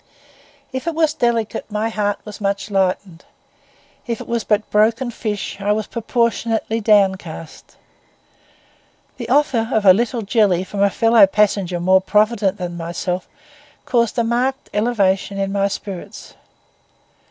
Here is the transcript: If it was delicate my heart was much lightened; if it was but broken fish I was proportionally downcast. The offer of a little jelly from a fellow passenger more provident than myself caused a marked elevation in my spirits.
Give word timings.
If 0.73 0.87
it 0.87 0.95
was 0.95 1.13
delicate 1.13 1.69
my 1.69 1.89
heart 1.89 2.17
was 2.25 2.41
much 2.41 2.71
lightened; 2.71 3.23
if 4.07 4.19
it 4.19 4.25
was 4.27 4.43
but 4.43 4.67
broken 4.71 5.11
fish 5.11 5.57
I 5.61 5.71
was 5.73 5.85
proportionally 5.85 6.81
downcast. 6.81 7.75
The 9.17 9.29
offer 9.29 9.69
of 9.71 9.85
a 9.85 9.93
little 9.93 10.23
jelly 10.23 10.63
from 10.63 10.81
a 10.81 10.89
fellow 10.89 11.27
passenger 11.27 11.79
more 11.79 12.01
provident 12.01 12.57
than 12.57 12.77
myself 12.77 13.27
caused 13.85 14.17
a 14.17 14.23
marked 14.23 14.71
elevation 14.73 15.37
in 15.37 15.51
my 15.51 15.67
spirits. 15.67 16.33